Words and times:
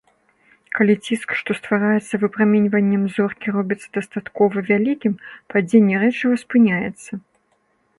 Калі 0.77 0.93
ціск, 1.09 1.35
што 1.41 1.55
ствараецца 1.59 2.21
выпраменьваннем 2.25 3.03
зоркі, 3.19 3.47
робіцца 3.61 3.87
дастаткова 4.01 4.67
вялікім, 4.75 5.13
падзенне 5.57 5.95
рэчыва 6.07 6.33
спыняецца. 6.49 7.11